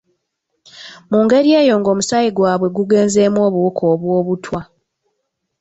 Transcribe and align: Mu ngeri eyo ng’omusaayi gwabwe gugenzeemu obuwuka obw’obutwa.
Mu 1.09 1.17
ngeri 1.23 1.49
eyo 1.59 1.73
ng’omusaayi 1.79 2.29
gwabwe 2.37 2.67
gugenzeemu 2.77 3.39
obuwuka 3.47 3.83
obw’obutwa. 3.93 4.61